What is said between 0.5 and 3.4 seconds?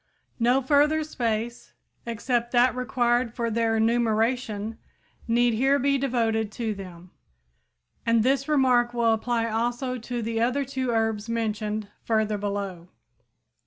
further space except that required